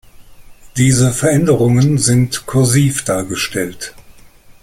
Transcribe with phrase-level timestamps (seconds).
[0.77, 3.93] Diese Veränderungen sind kursiv dargestellt.